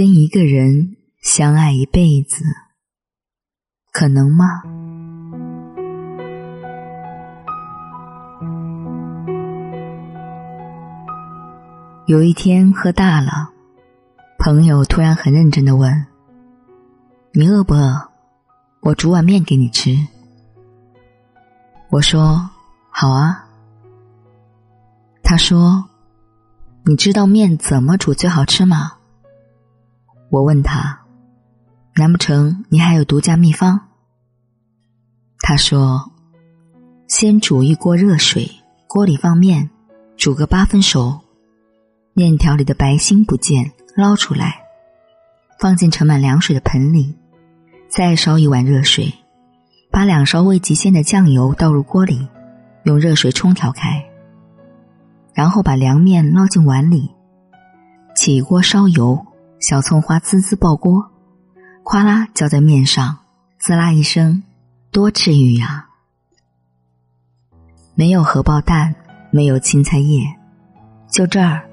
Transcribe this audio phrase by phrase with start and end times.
[0.00, 2.42] 跟一个人相爱一辈子，
[3.92, 4.46] 可能吗？
[12.06, 13.50] 有一天喝大了，
[14.38, 16.06] 朋友突然很认真的问
[17.34, 18.08] ：“你饿不饿？
[18.80, 19.98] 我煮碗面给你吃。”
[21.92, 22.48] 我说
[22.88, 23.44] ：“好啊。”
[25.22, 25.90] 他说
[26.86, 28.92] ：“你知道面怎么煮最好吃吗？”
[30.30, 31.00] 我问他
[31.96, 33.88] ：“难不成你还有独家秘方？”
[35.40, 36.12] 他说
[37.08, 38.48] ：“先煮一锅热水，
[38.86, 39.68] 锅里放面，
[40.16, 41.20] 煮个八分熟，
[42.12, 44.62] 面条里的白心不见，捞出来，
[45.58, 47.16] 放进盛满凉水的盆里，
[47.88, 49.12] 再烧一碗热水，
[49.90, 52.28] 把两勺未极鲜的酱油倒入锅里，
[52.84, 54.04] 用热水冲调开。”
[55.34, 57.10] 然后把凉面捞进碗里，
[58.14, 59.26] 起锅烧油，
[59.60, 61.10] 小葱花滋滋爆锅，
[61.84, 63.18] 哗啦浇在面上，
[63.58, 64.42] 滋啦一声，
[64.90, 65.86] 多治愈呀！
[67.94, 68.94] 没有荷包蛋，
[69.30, 70.24] 没有青菜叶，
[71.10, 71.68] 就这儿，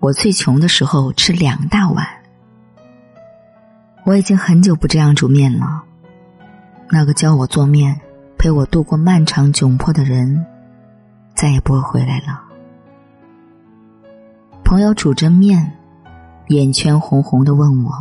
[0.00, 2.06] 我最穷的时候吃两大碗。
[4.06, 5.84] 我已经很久不这样煮面了。
[6.88, 8.00] 那个教我做面、
[8.38, 10.46] 陪我度过漫长窘迫的人，
[11.34, 12.42] 再也不会回来了。
[14.64, 15.77] 朋友煮着面，
[16.48, 17.92] 眼圈红红的问我：“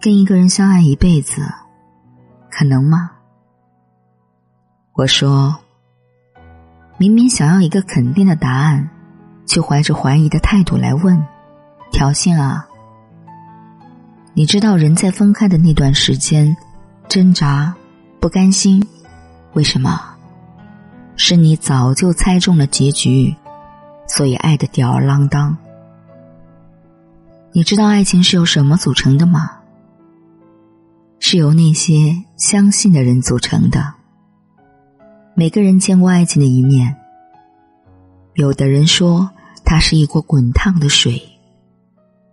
[0.00, 1.42] 跟一个人相爱一辈子，
[2.50, 3.10] 可能吗？”
[4.92, 5.56] 我说
[6.98, 8.88] ：“明明想要一个肯定的答案，
[9.46, 11.20] 却怀着怀疑的态度来问，
[11.90, 12.66] 挑衅啊！
[14.34, 16.54] 你知道人在分开的那段时间，
[17.08, 17.74] 挣扎、
[18.20, 18.86] 不甘心，
[19.54, 19.98] 为什么？
[21.16, 23.34] 是你早就猜中了结局。”
[24.06, 25.56] 所以爱的吊儿郎当。
[27.56, 29.48] 你知道爱情是由什么组成的吗？
[31.20, 33.94] 是由那些相信的人组成的。
[35.36, 36.96] 每个人见过爱情的一面。
[38.34, 39.30] 有的人说
[39.64, 41.22] 它是一锅滚烫的水，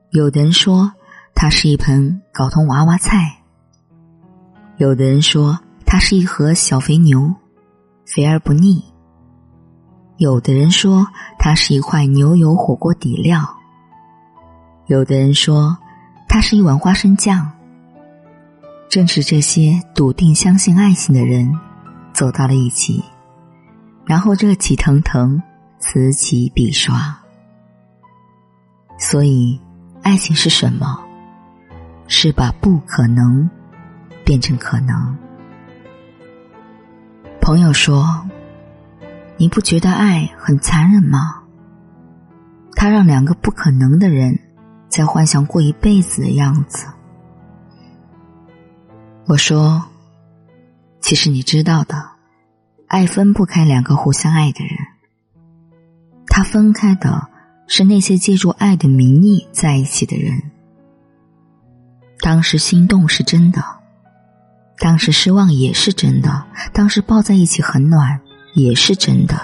[0.09, 0.91] 有的人说
[1.35, 3.43] 它是一盆搞通娃娃菜，
[4.77, 7.31] 有的人说它是一盒小肥牛，
[8.07, 8.83] 肥而不腻。
[10.17, 11.05] 有的人说
[11.37, 13.59] 它是一块牛油火锅底料，
[14.87, 15.77] 有的人说
[16.27, 17.51] 它是一碗花生酱。
[18.89, 21.57] 正是这些笃定相信爱情的人，
[22.13, 23.03] 走到了一起，
[24.05, 25.41] 然后热气腾腾，
[25.79, 27.17] 此起彼刷。
[28.97, 29.59] 所以，
[30.03, 30.99] 爱情是什么？
[32.07, 33.49] 是把不可能
[34.25, 35.17] 变成可能。
[37.39, 38.05] 朋友说。
[39.37, 41.41] 你不觉得爱很残忍吗？
[42.75, 44.37] 他让两个不可能的人
[44.91, 46.85] 在幻想过一辈子的样子。
[49.25, 49.83] 我说，
[50.99, 52.11] 其实你知道的，
[52.87, 54.77] 爱分不开两个互相爱的人。
[56.27, 57.27] 他分开的
[57.67, 60.51] 是那些借助爱的名义在一起的人。
[62.19, 63.63] 当时心动是真的，
[64.77, 68.21] 当时失望也是真的，当时抱在一起很暖。
[68.53, 69.39] 也是真的，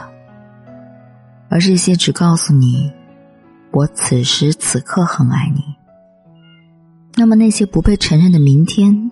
[1.50, 2.91] 而这些只告诉你，
[3.77, 5.63] 我此时此刻很爱你。
[7.15, 9.11] 那么那些不被承认的明天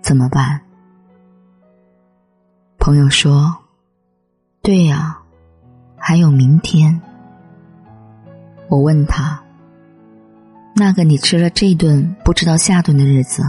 [0.00, 0.62] 怎么办？
[2.78, 3.54] 朋友说
[4.64, 5.18] ：“对呀，
[5.98, 6.98] 还有明天。”
[8.70, 9.38] 我问他
[10.74, 13.42] ：“那个你吃了这顿不知道下顿的日子，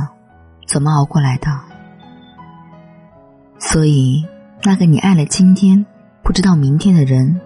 [0.68, 1.48] 怎么熬过来的？”
[3.58, 4.28] 所以。
[4.64, 5.86] 那个你爱了今天，
[6.24, 7.40] 不知道明天的人，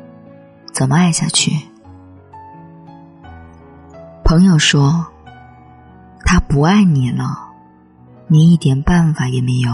[0.74, 1.52] 怎么爱下去？
[4.32, 5.06] 朋友说，
[6.24, 7.50] 他不爱你了，
[8.28, 9.74] 你一点办法也没有。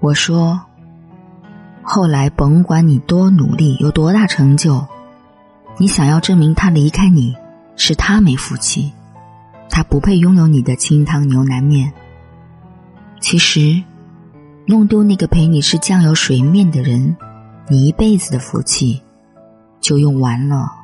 [0.00, 0.58] 我说，
[1.82, 4.86] 后来甭管你多努力，有多大成就，
[5.76, 7.36] 你想要证明他离开你
[7.76, 8.94] 是他没福气，
[9.68, 11.92] 他不配拥有你的清汤牛腩面。
[13.20, 13.82] 其实。
[14.64, 17.14] 弄丢那个陪你吃酱油水面的人，
[17.68, 19.02] 你一辈子的福气
[19.80, 20.77] 就用完了。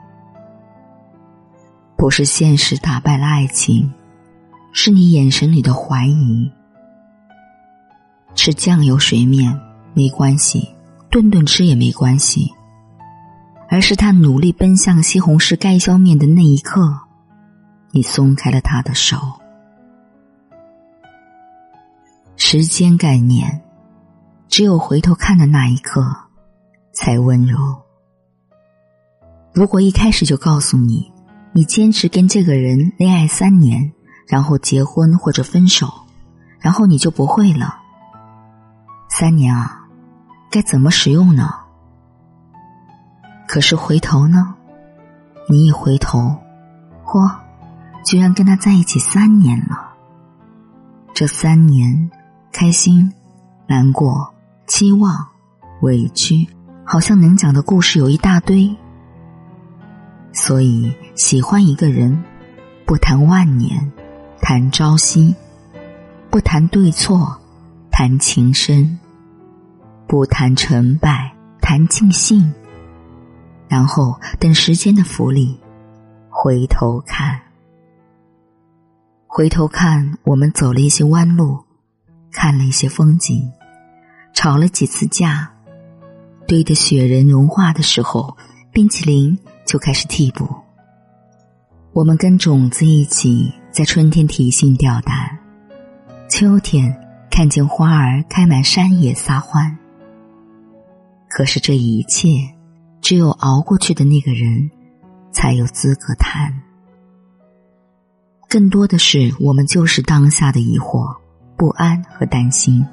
[2.04, 3.90] 不是现实打败了爱情，
[4.74, 6.52] 是你眼神里的怀疑。
[8.34, 9.58] 吃酱油水面
[9.94, 10.68] 没关系，
[11.10, 12.52] 顿顿吃也没关系，
[13.70, 16.94] 而是他努力奔向西红柿盖浇面的那一刻，
[17.90, 19.16] 你松开了他的手。
[22.36, 23.62] 时间概念。
[24.50, 26.04] 只有回头看的那一刻，
[26.92, 27.58] 才温柔。
[29.54, 31.10] 如果一开始就告诉你，
[31.56, 33.92] 你坚持跟这个人恋爱三年，
[34.26, 35.88] 然后结婚或者分手，
[36.58, 37.76] 然后你就不会了。
[39.08, 39.86] 三年啊，
[40.50, 41.54] 该怎么使用呢？
[43.46, 44.52] 可是回头呢？
[45.48, 46.36] 你一回头，
[47.04, 47.32] 嚯，
[48.04, 49.92] 居然跟他在一起三年了。
[51.14, 52.10] 这三年，
[52.50, 53.12] 开心、
[53.68, 54.34] 难过、
[54.66, 55.24] 期望、
[55.82, 56.48] 委屈，
[56.84, 58.76] 好像能讲的故事有一大堆。
[60.34, 62.24] 所以，喜欢一个人，
[62.84, 63.92] 不谈万年，
[64.40, 65.32] 谈朝夕；
[66.28, 67.40] 不谈对错，
[67.92, 68.98] 谈情深；
[70.08, 72.52] 不谈成败，谈尽兴。
[73.68, 75.56] 然后等时间的福利，
[76.28, 77.40] 回头看，
[79.28, 81.64] 回头看，我们走了一些弯路，
[82.32, 83.48] 看了一些风景，
[84.34, 85.48] 吵了几次架，
[86.48, 88.36] 堆的雪人融化的时候，
[88.72, 89.38] 冰淇淋。
[89.64, 90.48] 就开始替补。
[91.92, 95.38] 我们跟种子一起在春天提心吊胆，
[96.28, 96.92] 秋天
[97.30, 99.76] 看见花儿开满山野撒欢。
[101.28, 102.28] 可是这一切，
[103.00, 104.70] 只有熬过去的那个人，
[105.32, 106.52] 才有资格谈。
[108.48, 111.12] 更多的是我们就是当下的疑惑、
[111.56, 112.84] 不安和担心。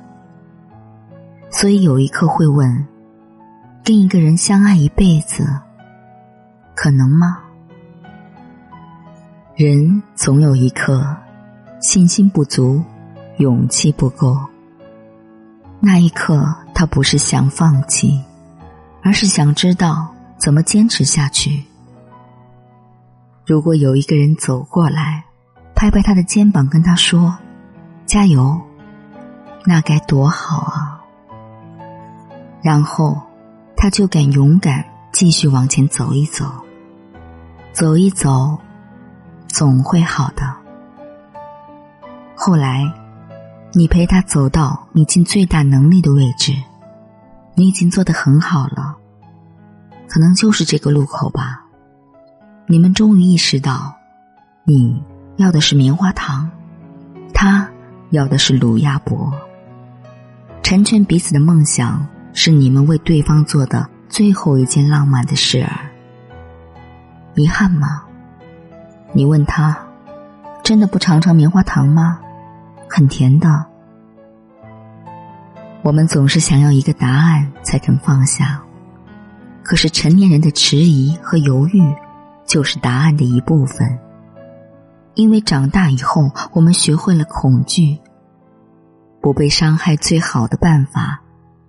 [1.51, 2.87] 所以有一刻会问：
[3.83, 5.45] 跟一个人相爱一辈子。
[6.81, 7.37] 可能吗？
[9.55, 11.15] 人总有一刻
[11.79, 12.83] 信心不足，
[13.37, 14.35] 勇气不够。
[15.79, 16.43] 那一刻，
[16.73, 18.19] 他不是想放弃，
[19.03, 21.63] 而是想知道怎么坚持下去。
[23.45, 25.23] 如果有一个人走过来，
[25.75, 27.37] 拍拍他的肩膀，跟他说
[28.07, 28.59] ：“加油！”
[29.67, 30.99] 那该多好啊！
[32.63, 33.21] 然后，
[33.77, 36.51] 他就敢勇敢继续往前走一走。
[37.73, 38.59] 走一走，
[39.47, 40.43] 总会好的。
[42.35, 42.83] 后来，
[43.71, 46.53] 你陪他走到你尽最大能力的位置，
[47.55, 48.97] 你已经做得很好了。
[50.07, 51.63] 可能就是这个路口吧。
[52.67, 53.95] 你们终于意识到，
[54.65, 55.01] 你
[55.37, 56.49] 要的是棉花糖，
[57.33, 57.69] 他
[58.09, 59.31] 要的是卤鸭脖。
[60.61, 65.90] 成全彼此的梦想，是你们为对方做的最后一件浪漫的事儿。
[67.35, 68.03] 遗憾吗？
[69.13, 69.77] 你问他，
[70.63, 72.19] 真的不尝尝棉花糖吗？
[72.89, 73.65] 很甜的。
[75.81, 78.61] 我们总是想要一个答案才肯放下，
[79.63, 81.81] 可是成年人的迟疑和犹豫，
[82.45, 83.97] 就是答案的一部分。
[85.15, 87.97] 因为长大以后，我们学会了恐惧，
[89.21, 91.21] 不被伤害最好的办法，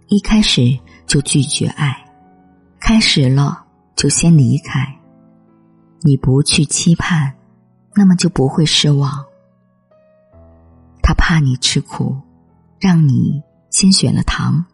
[0.08, 1.96] 一开始就拒绝爱，
[2.80, 3.64] 开始了
[3.96, 4.86] 就先离开。
[6.04, 7.34] 你不去期盼，
[7.94, 9.24] 那么就不会失望。
[11.00, 12.20] 他怕你吃苦，
[12.80, 14.64] 让你先选了糖，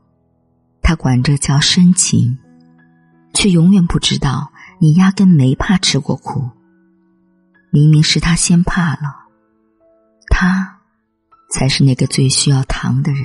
[0.81, 2.39] 他管这叫深情，
[3.35, 6.49] 却永远不知道你压根没怕吃过苦。
[7.71, 9.27] 明明是他先怕了，
[10.31, 10.81] 他
[11.51, 13.23] 才是那个最需要糖的人。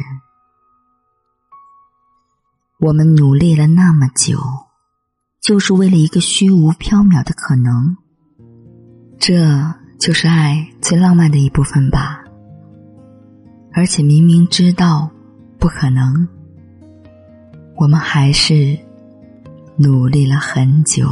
[2.79, 4.37] 我们努力了那么久。
[5.43, 7.97] 就是为了一个虚无缥缈的可能，
[9.19, 9.45] 这
[9.99, 12.23] 就是爱最浪漫的一部分吧。
[13.73, 15.11] 而且明明知道
[15.59, 16.25] 不可能，
[17.75, 18.77] 我们还是
[19.75, 21.09] 努力了很久。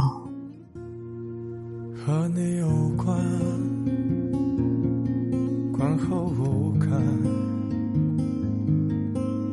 [1.94, 3.14] 和你有关，
[5.72, 6.88] 观后无感。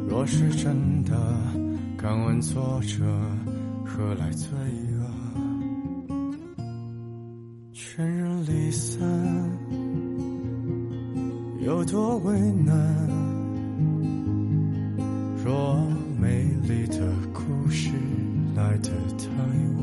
[0.07, 1.13] 若是真的，
[1.97, 3.03] 敢问作者。
[3.89, 4.47] 何来罪
[4.93, 5.01] 恶？
[7.73, 8.99] 全人离散，
[11.65, 12.75] 有多为难？
[15.43, 15.75] 若
[16.19, 16.99] 美丽的
[17.33, 17.89] 故事
[18.55, 19.25] 来得太
[19.75, 19.81] 晚，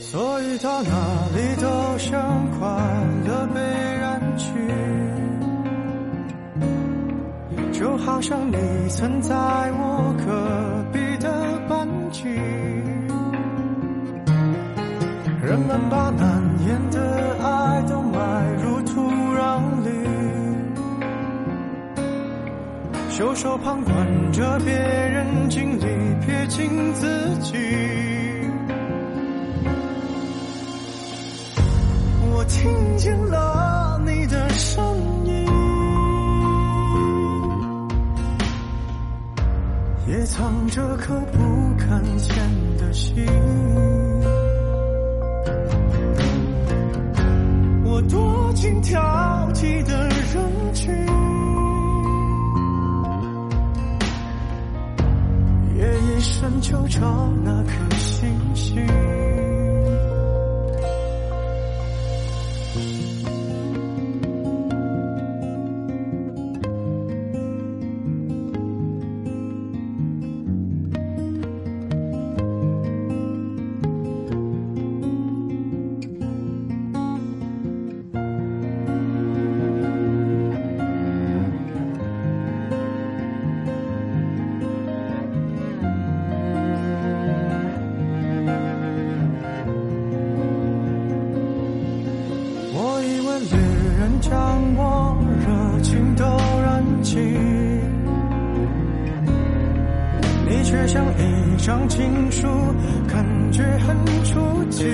[0.00, 0.90] 所以到哪
[1.36, 2.66] 里都像快
[3.26, 4.48] 乐被染去。
[7.72, 8.56] 就好像你
[8.88, 9.36] 曾在
[9.72, 10.12] 我
[15.58, 19.00] 人们把难言的爱都埋入土
[19.34, 19.90] 壤里，
[23.10, 25.84] 袖手旁观着别人经历，
[26.24, 27.08] 撇清自
[27.40, 27.56] 己。
[32.30, 34.80] 我听见了你的声
[35.24, 35.44] 音。
[40.06, 41.38] 也藏着颗不
[41.76, 42.36] 敢见
[42.78, 43.26] 的心。
[47.98, 49.00] 我躲进挑
[49.54, 50.94] 剔的人群，
[55.76, 57.00] 夜一深就找
[57.42, 58.86] 那颗星星。
[101.68, 102.48] 一张情书，
[103.06, 103.94] 感觉很
[104.24, 104.86] 初级。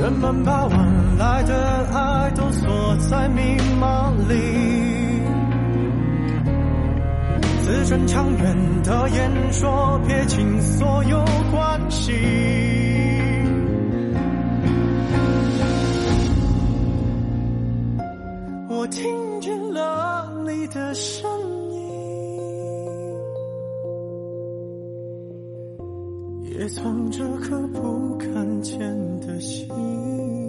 [0.00, 5.20] 人们把晚来的爱都锁在密码里，
[7.60, 12.10] 字正腔圆的言说撇清所有关系。
[18.70, 21.30] 我听见了你的声
[26.44, 28.80] 也藏着颗不看见
[29.20, 30.41] 的心。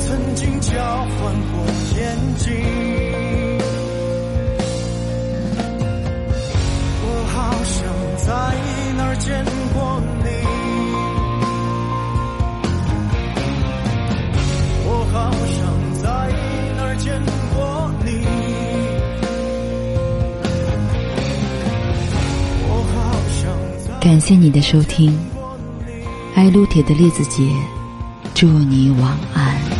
[0.00, 1.64] 曾经交换过
[1.96, 2.50] 眼睛，
[7.02, 7.82] 我好想
[8.26, 8.26] 在
[8.96, 9.76] 那儿见过
[10.22, 10.28] 你。
[14.86, 15.58] 我好想
[16.02, 16.04] 在
[16.76, 17.04] 那儿见
[17.54, 17.56] 过
[18.04, 18.08] 你，
[22.68, 22.94] 我好
[23.30, 23.42] 想
[24.00, 25.16] 感谢你的收听，
[26.34, 27.48] 爱撸铁的栗子姐，
[28.34, 29.73] 祝你晚安。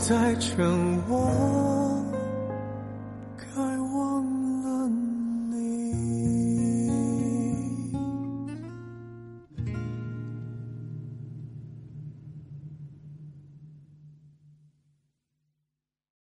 [0.00, 0.66] 在沉
[1.06, 1.59] 默。